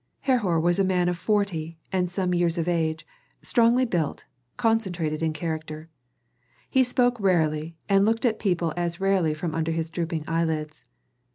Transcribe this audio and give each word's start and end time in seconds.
Herhor 0.21 0.59
was 0.59 0.79
a 0.79 0.83
man 0.83 1.09
of 1.09 1.17
forty 1.19 1.77
and 1.91 2.09
some 2.09 2.33
years 2.33 2.57
of 2.57 2.67
age, 2.67 3.05
strongly 3.43 3.85
built, 3.85 4.25
concentrated 4.57 5.21
in 5.21 5.31
character. 5.31 5.89
He 6.67 6.83
spoke 6.83 7.19
rarely, 7.19 7.77
and 7.87 8.03
looked 8.03 8.25
at 8.25 8.39
people 8.39 8.73
as 8.75 8.99
rarely 8.99 9.35
from 9.35 9.53
under 9.53 9.71
his 9.71 9.91
drooping 9.91 10.23
eyelids. 10.27 10.85